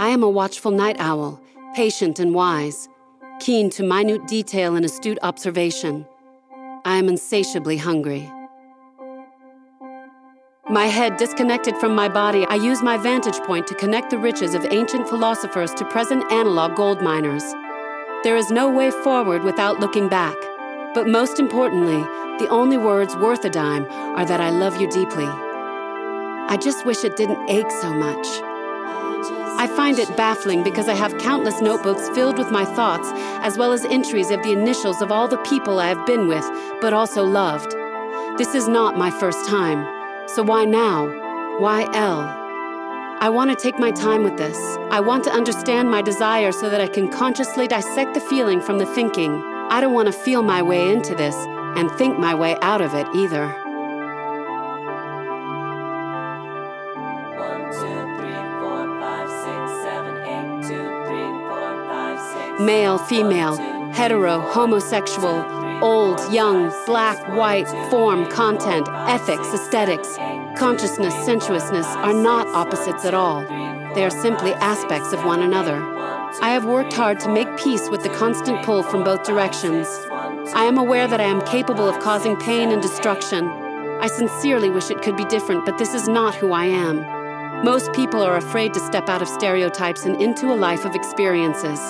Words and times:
I 0.00 0.08
am 0.08 0.22
a 0.22 0.30
watchful 0.30 0.70
night 0.70 0.96
owl, 0.98 1.38
patient 1.74 2.18
and 2.20 2.32
wise, 2.34 2.88
keen 3.38 3.68
to 3.68 3.82
minute 3.82 4.26
detail 4.26 4.74
and 4.74 4.82
astute 4.82 5.18
observation. 5.22 6.06
I 6.86 6.96
am 6.96 7.06
insatiably 7.06 7.76
hungry. 7.76 8.26
My 10.70 10.86
head 10.86 11.18
disconnected 11.18 11.76
from 11.76 11.94
my 11.94 12.08
body, 12.08 12.46
I 12.46 12.54
use 12.54 12.80
my 12.80 12.96
vantage 12.96 13.38
point 13.40 13.66
to 13.66 13.74
connect 13.74 14.08
the 14.08 14.16
riches 14.16 14.54
of 14.54 14.64
ancient 14.70 15.06
philosophers 15.06 15.74
to 15.74 15.84
present 15.84 16.32
analog 16.32 16.76
gold 16.76 17.02
miners. 17.02 17.44
There 18.22 18.38
is 18.38 18.50
no 18.50 18.70
way 18.74 18.90
forward 18.90 19.44
without 19.44 19.80
looking 19.80 20.08
back. 20.08 20.36
But 20.94 21.08
most 21.08 21.38
importantly, 21.38 22.00
the 22.38 22.48
only 22.48 22.78
words 22.78 23.14
worth 23.16 23.44
a 23.44 23.50
dime 23.50 23.84
are 24.16 24.24
that 24.24 24.40
I 24.40 24.48
love 24.48 24.80
you 24.80 24.88
deeply. 24.88 25.26
I 25.26 26.56
just 26.58 26.86
wish 26.86 27.04
it 27.04 27.16
didn't 27.16 27.50
ache 27.50 27.70
so 27.82 27.92
much. 27.92 28.49
I 29.58 29.66
find 29.66 29.98
it 29.98 30.16
baffling 30.16 30.62
because 30.62 30.88
I 30.88 30.94
have 30.94 31.18
countless 31.18 31.60
notebooks 31.60 32.08
filled 32.10 32.38
with 32.38 32.50
my 32.50 32.64
thoughts, 32.64 33.08
as 33.44 33.58
well 33.58 33.72
as 33.72 33.84
entries 33.84 34.30
of 34.30 34.42
the 34.42 34.52
initials 34.52 35.02
of 35.02 35.10
all 35.10 35.28
the 35.28 35.38
people 35.38 35.78
I 35.78 35.88
have 35.88 36.06
been 36.06 36.28
with, 36.28 36.44
but 36.80 36.92
also 36.92 37.24
loved. 37.24 37.72
This 38.38 38.54
is 38.54 38.68
not 38.68 38.96
my 38.96 39.10
first 39.10 39.46
time. 39.48 39.86
So 40.28 40.42
why 40.42 40.64
now? 40.64 41.06
Why 41.58 41.82
L? 41.94 42.20
I 43.22 43.28
want 43.28 43.50
to 43.50 43.56
take 43.62 43.78
my 43.78 43.90
time 43.90 44.22
with 44.22 44.38
this. 44.38 44.56
I 44.90 45.00
want 45.00 45.24
to 45.24 45.30
understand 45.30 45.90
my 45.90 46.00
desire 46.00 46.52
so 46.52 46.70
that 46.70 46.80
I 46.80 46.86
can 46.86 47.10
consciously 47.10 47.68
dissect 47.68 48.14
the 48.14 48.20
feeling 48.20 48.62
from 48.62 48.78
the 48.78 48.86
thinking. 48.86 49.42
I 49.68 49.82
don't 49.82 49.92
want 49.92 50.06
to 50.06 50.12
feel 50.12 50.42
my 50.42 50.62
way 50.62 50.90
into 50.90 51.14
this 51.14 51.34
and 51.76 51.90
think 51.92 52.18
my 52.18 52.34
way 52.34 52.56
out 52.62 52.80
of 52.80 52.94
it 52.94 53.06
either. 53.14 53.59
Male, 62.60 62.98
female, 62.98 63.56
hetero, 63.92 64.40
homosexual, 64.40 65.42
old, 65.82 66.20
young, 66.30 66.70
black, 66.84 67.16
white, 67.34 67.66
form, 67.88 68.30
content, 68.30 68.86
ethics, 69.08 69.48
aesthetics, 69.54 70.16
consciousness, 70.58 71.14
sensuousness 71.24 71.86
are 71.86 72.12
not 72.12 72.46
opposites 72.48 73.06
at 73.06 73.14
all. 73.14 73.40
They 73.94 74.04
are 74.04 74.10
simply 74.10 74.52
aspects 74.52 75.14
of 75.14 75.24
one 75.24 75.40
another. 75.40 75.82
I 76.42 76.50
have 76.50 76.66
worked 76.66 76.92
hard 76.92 77.18
to 77.20 77.32
make 77.32 77.56
peace 77.56 77.88
with 77.88 78.02
the 78.02 78.10
constant 78.10 78.62
pull 78.62 78.82
from 78.82 79.04
both 79.04 79.24
directions. 79.24 79.88
I 80.54 80.64
am 80.64 80.76
aware 80.76 81.08
that 81.08 81.20
I 81.20 81.24
am 81.24 81.40
capable 81.46 81.88
of 81.88 81.98
causing 82.00 82.36
pain 82.36 82.70
and 82.72 82.82
destruction. 82.82 83.48
I 83.48 84.06
sincerely 84.06 84.68
wish 84.68 84.90
it 84.90 85.00
could 85.00 85.16
be 85.16 85.24
different, 85.24 85.64
but 85.64 85.78
this 85.78 85.94
is 85.94 86.08
not 86.08 86.34
who 86.34 86.52
I 86.52 86.66
am. 86.66 87.64
Most 87.64 87.92
people 87.94 88.20
are 88.20 88.36
afraid 88.36 88.74
to 88.74 88.80
step 88.80 89.08
out 89.08 89.22
of 89.22 89.28
stereotypes 89.28 90.04
and 90.04 90.20
into 90.20 90.52
a 90.52 90.56
life 90.56 90.84
of 90.84 90.94
experiences. 90.94 91.80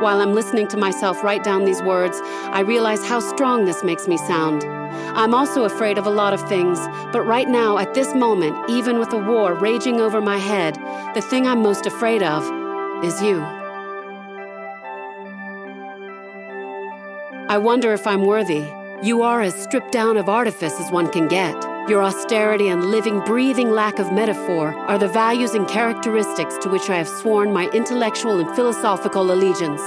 While 0.00 0.20
I'm 0.20 0.34
listening 0.34 0.68
to 0.68 0.76
myself 0.76 1.22
write 1.22 1.44
down 1.44 1.64
these 1.64 1.82
words, 1.82 2.20
I 2.22 2.60
realize 2.60 3.04
how 3.04 3.20
strong 3.20 3.64
this 3.64 3.82
makes 3.82 4.06
me 4.06 4.16
sound. 4.16 4.64
I'm 5.16 5.34
also 5.34 5.64
afraid 5.64 5.98
of 5.98 6.06
a 6.06 6.10
lot 6.10 6.34
of 6.34 6.48
things, 6.48 6.78
but 7.12 7.22
right 7.22 7.48
now, 7.48 7.78
at 7.78 7.94
this 7.94 8.14
moment, 8.14 8.70
even 8.70 8.98
with 8.98 9.12
a 9.12 9.18
war 9.18 9.54
raging 9.54 10.00
over 10.00 10.20
my 10.20 10.38
head, 10.38 10.74
the 11.14 11.20
thing 11.22 11.46
I'm 11.46 11.62
most 11.62 11.86
afraid 11.86 12.22
of 12.22 12.44
is 13.04 13.20
you. 13.22 13.40
I 17.48 17.58
wonder 17.58 17.92
if 17.92 18.06
I'm 18.06 18.24
worthy. 18.24 18.64
You 19.02 19.22
are 19.22 19.40
as 19.40 19.54
stripped 19.54 19.92
down 19.92 20.16
of 20.16 20.28
artifice 20.28 20.80
as 20.80 20.90
one 20.90 21.10
can 21.10 21.28
get. 21.28 21.65
Your 21.88 22.02
austerity 22.02 22.66
and 22.66 22.86
living, 22.86 23.20
breathing 23.20 23.70
lack 23.70 24.00
of 24.00 24.10
metaphor 24.10 24.74
are 24.88 24.98
the 24.98 25.06
values 25.06 25.54
and 25.54 25.68
characteristics 25.68 26.58
to 26.62 26.68
which 26.68 26.90
I 26.90 26.96
have 26.96 27.06
sworn 27.06 27.52
my 27.52 27.68
intellectual 27.68 28.40
and 28.40 28.56
philosophical 28.56 29.30
allegiance. 29.30 29.80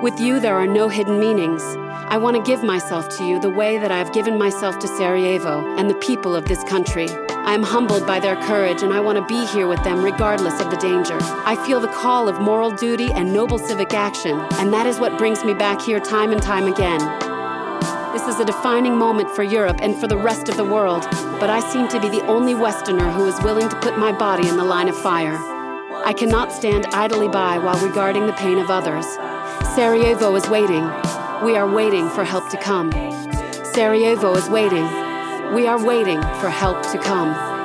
With 0.00 0.20
you, 0.20 0.38
there 0.38 0.54
are 0.54 0.66
no 0.68 0.88
hidden 0.88 1.18
meanings. 1.18 1.60
I 2.06 2.18
want 2.18 2.36
to 2.36 2.42
give 2.48 2.62
myself 2.62 3.08
to 3.16 3.24
you 3.24 3.40
the 3.40 3.50
way 3.50 3.78
that 3.78 3.90
I 3.90 3.98
have 3.98 4.12
given 4.12 4.38
myself 4.38 4.78
to 4.78 4.86
Sarajevo 4.86 5.76
and 5.76 5.90
the 5.90 5.96
people 5.96 6.36
of 6.36 6.44
this 6.44 6.62
country. 6.62 7.08
I 7.30 7.52
am 7.52 7.64
humbled 7.64 8.06
by 8.06 8.20
their 8.20 8.36
courage 8.44 8.82
and 8.82 8.92
I 8.92 9.00
want 9.00 9.18
to 9.18 9.26
be 9.26 9.44
here 9.46 9.66
with 9.66 9.82
them 9.82 10.04
regardless 10.04 10.60
of 10.60 10.70
the 10.70 10.76
danger. 10.76 11.18
I 11.20 11.56
feel 11.66 11.80
the 11.80 11.88
call 11.88 12.28
of 12.28 12.40
moral 12.40 12.70
duty 12.70 13.10
and 13.10 13.32
noble 13.32 13.58
civic 13.58 13.92
action, 13.92 14.38
and 14.52 14.72
that 14.72 14.86
is 14.86 15.00
what 15.00 15.18
brings 15.18 15.44
me 15.44 15.52
back 15.52 15.82
here 15.82 15.98
time 15.98 16.30
and 16.30 16.40
time 16.40 16.72
again. 16.72 17.27
This 18.18 18.34
is 18.34 18.40
a 18.40 18.44
defining 18.44 18.96
moment 18.96 19.30
for 19.30 19.44
Europe 19.44 19.78
and 19.80 19.94
for 19.94 20.08
the 20.08 20.16
rest 20.16 20.48
of 20.48 20.56
the 20.56 20.64
world, 20.64 21.06
but 21.38 21.50
I 21.50 21.60
seem 21.60 21.86
to 21.86 22.00
be 22.00 22.08
the 22.08 22.26
only 22.26 22.52
Westerner 22.52 23.12
who 23.12 23.28
is 23.28 23.40
willing 23.44 23.68
to 23.68 23.76
put 23.76 23.96
my 23.96 24.10
body 24.10 24.48
in 24.48 24.56
the 24.56 24.64
line 24.64 24.88
of 24.88 24.98
fire. 24.98 25.38
I 26.04 26.12
cannot 26.14 26.50
stand 26.50 26.86
idly 26.86 27.28
by 27.28 27.58
while 27.58 27.78
regarding 27.78 28.26
the 28.26 28.32
pain 28.32 28.58
of 28.58 28.70
others. 28.70 29.06
Sarajevo 29.76 30.34
is 30.34 30.48
waiting. 30.48 30.82
We 31.44 31.54
are 31.56 31.72
waiting 31.72 32.10
for 32.10 32.24
help 32.24 32.50
to 32.50 32.56
come. 32.56 32.90
Sarajevo 33.72 34.34
is 34.34 34.48
waiting. 34.48 34.82
We 35.54 35.68
are 35.68 35.82
waiting 35.82 36.20
for 36.40 36.50
help 36.50 36.82
to 36.90 36.98
come. 36.98 37.57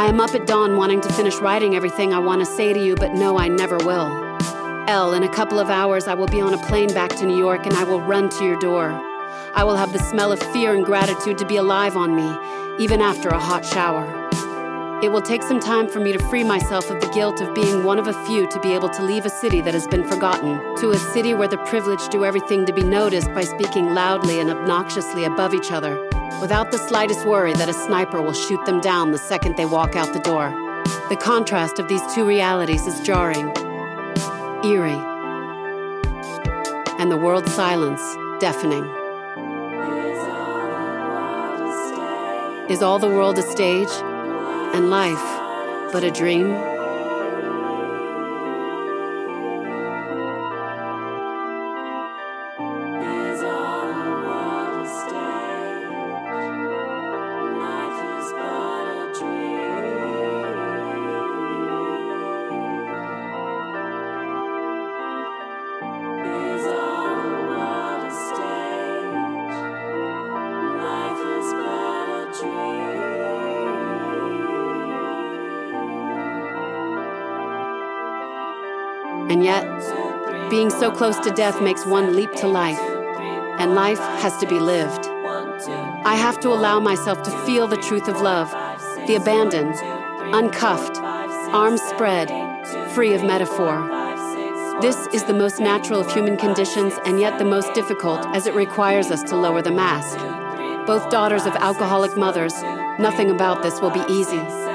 I 0.00 0.06
am 0.06 0.18
up 0.18 0.34
at 0.34 0.46
dawn 0.46 0.78
wanting 0.78 1.02
to 1.02 1.12
finish 1.12 1.36
writing 1.40 1.76
everything 1.76 2.14
I 2.14 2.20
want 2.20 2.40
to 2.40 2.46
say 2.46 2.72
to 2.72 2.82
you, 2.82 2.94
but 2.94 3.12
no, 3.12 3.36
I 3.36 3.48
never 3.48 3.76
will. 3.76 4.08
L, 4.88 5.12
in 5.12 5.22
a 5.24 5.28
couple 5.28 5.58
of 5.58 5.68
hours, 5.68 6.08
I 6.08 6.14
will 6.14 6.26
be 6.26 6.40
on 6.40 6.54
a 6.54 6.66
plane 6.68 6.88
back 6.94 7.10
to 7.16 7.26
New 7.26 7.36
York 7.36 7.66
and 7.66 7.74
I 7.74 7.84
will 7.84 8.00
run 8.00 8.30
to 8.30 8.44
your 8.46 8.58
door. 8.60 8.92
I 9.54 9.62
will 9.62 9.76
have 9.76 9.92
the 9.92 9.98
smell 9.98 10.32
of 10.32 10.42
fear 10.54 10.74
and 10.74 10.86
gratitude 10.86 11.36
to 11.36 11.44
be 11.44 11.56
alive 11.56 11.98
on 11.98 12.16
me, 12.16 12.82
even 12.82 13.02
after 13.02 13.28
a 13.28 13.38
hot 13.38 13.62
shower. 13.62 14.06
It 15.02 15.12
will 15.12 15.20
take 15.20 15.42
some 15.42 15.60
time 15.60 15.86
for 15.86 16.00
me 16.00 16.12
to 16.12 16.28
free 16.30 16.44
myself 16.44 16.90
of 16.90 17.02
the 17.02 17.10
guilt 17.10 17.42
of 17.42 17.54
being 17.54 17.84
one 17.84 17.98
of 17.98 18.06
a 18.06 18.24
few 18.24 18.48
to 18.48 18.60
be 18.60 18.72
able 18.72 18.88
to 18.88 19.04
leave 19.04 19.26
a 19.26 19.30
city 19.30 19.60
that 19.60 19.74
has 19.74 19.86
been 19.86 20.08
forgotten, 20.08 20.76
to 20.76 20.92
a 20.92 20.98
city 20.98 21.34
where 21.34 21.46
the 21.46 21.58
privileged 21.58 22.10
do 22.10 22.24
everything 22.24 22.64
to 22.64 22.72
be 22.72 22.82
noticed 22.82 23.28
by 23.34 23.44
speaking 23.44 23.92
loudly 23.92 24.40
and 24.40 24.48
obnoxiously 24.48 25.24
above 25.24 25.52
each 25.52 25.70
other 25.70 26.09
without 26.40 26.70
the 26.70 26.78
slightest 26.78 27.26
worry 27.26 27.52
that 27.52 27.68
a 27.68 27.72
sniper 27.72 28.22
will 28.22 28.32
shoot 28.32 28.64
them 28.64 28.80
down 28.80 29.12
the 29.12 29.18
second 29.18 29.56
they 29.56 29.66
walk 29.66 29.94
out 29.94 30.12
the 30.14 30.20
door. 30.20 30.48
The 31.10 31.16
contrast 31.16 31.78
of 31.78 31.88
these 31.88 32.02
two 32.14 32.26
realities 32.26 32.86
is 32.86 33.00
jarring, 33.00 33.52
eerie, 34.64 34.92
and 36.98 37.10
the 37.10 37.16
world's 37.16 37.52
silence 37.52 38.00
deafening. 38.40 38.84
Is 42.70 42.82
all 42.82 42.98
the 42.98 43.08
world 43.08 43.36
a 43.38 43.42
stage 43.42 43.90
and 44.74 44.88
life 44.88 45.92
but 45.92 46.04
a 46.04 46.10
dream? 46.10 46.79
And 79.30 79.44
yet, 79.44 79.64
being 80.50 80.70
so 80.70 80.90
close 80.90 81.16
to 81.20 81.30
death 81.30 81.62
makes 81.62 81.86
one 81.86 82.16
leap 82.16 82.32
to 82.32 82.48
life, 82.48 82.80
and 83.60 83.74
life 83.74 84.00
has 84.20 84.36
to 84.38 84.46
be 84.46 84.58
lived. 84.58 85.06
I 86.04 86.16
have 86.16 86.40
to 86.40 86.48
allow 86.48 86.80
myself 86.80 87.22
to 87.22 87.30
feel 87.46 87.68
the 87.68 87.76
truth 87.76 88.08
of 88.08 88.20
love, 88.20 88.50
the 89.06 89.14
abandon, 89.14 89.68
uncuffed, 90.34 90.96
arms 91.54 91.80
spread, 91.82 92.28
free 92.90 93.14
of 93.14 93.22
metaphor. 93.22 93.86
This 94.80 95.06
is 95.14 95.24
the 95.24 95.34
most 95.34 95.60
natural 95.60 96.00
of 96.00 96.12
human 96.12 96.36
conditions 96.36 96.94
and 97.04 97.20
yet 97.20 97.38
the 97.38 97.44
most 97.44 97.72
difficult 97.74 98.26
as 98.34 98.46
it 98.46 98.54
requires 98.54 99.10
us 99.10 99.22
to 99.30 99.36
lower 99.36 99.62
the 99.62 99.70
mask. 99.70 100.18
Both 100.86 101.10
daughters 101.10 101.46
of 101.46 101.54
alcoholic 101.56 102.16
mothers, 102.16 102.54
nothing 102.98 103.30
about 103.30 103.62
this 103.62 103.80
will 103.80 103.90
be 103.90 104.04
easy. 104.08 104.69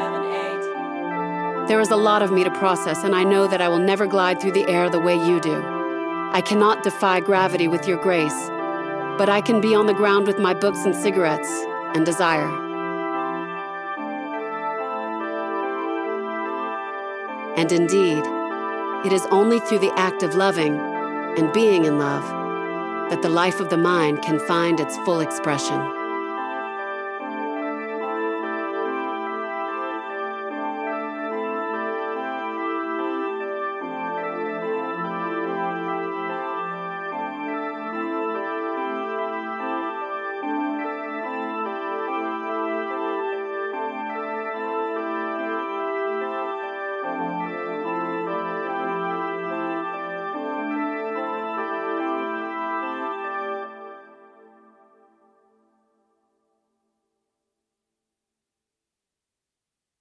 There 1.67 1.81
is 1.81 1.89
a 1.89 1.95
lot 1.95 2.21
of 2.21 2.31
me 2.31 2.43
to 2.43 2.51
process, 2.51 3.03
and 3.03 3.15
I 3.15 3.23
know 3.23 3.47
that 3.47 3.59
I 3.59 3.69
will 3.69 3.79
never 3.79 4.05
glide 4.05 4.39
through 4.39 4.51
the 4.51 4.69
air 4.69 4.87
the 4.87 4.99
way 4.99 5.15
you 5.15 5.41
do. 5.41 5.63
I 6.31 6.39
cannot 6.41 6.83
defy 6.83 7.21
gravity 7.21 7.67
with 7.67 7.87
your 7.87 7.97
grace, 7.97 8.49
but 9.17 9.29
I 9.29 9.41
can 9.41 9.61
be 9.61 9.73
on 9.73 9.87
the 9.87 9.93
ground 9.95 10.27
with 10.27 10.37
my 10.37 10.53
books 10.53 10.85
and 10.85 10.95
cigarettes 10.95 11.49
and 11.95 12.05
desire. 12.05 12.51
And 17.57 17.71
indeed, 17.71 18.23
it 19.03 19.11
is 19.11 19.25
only 19.31 19.59
through 19.61 19.79
the 19.79 19.93
act 19.97 20.21
of 20.21 20.35
loving 20.35 20.79
and 20.79 21.51
being 21.51 21.85
in 21.85 21.97
love 21.97 22.29
that 23.09 23.23
the 23.23 23.29
life 23.29 23.59
of 23.59 23.71
the 23.71 23.77
mind 23.77 24.21
can 24.21 24.37
find 24.47 24.79
its 24.79 24.95
full 24.97 25.19
expression. 25.19 26.04